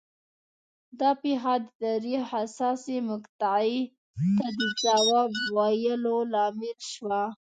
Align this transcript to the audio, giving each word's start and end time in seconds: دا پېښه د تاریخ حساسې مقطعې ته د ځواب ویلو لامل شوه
دا 0.99 1.11
پېښه 1.21 1.53
د 1.63 1.65
تاریخ 1.85 2.21
حساسې 2.33 2.97
مقطعې 3.11 3.79
ته 4.37 4.47
د 4.57 4.59
ځواب 4.83 5.31
ویلو 5.55 6.17
لامل 6.33 6.77
شوه 6.91 7.21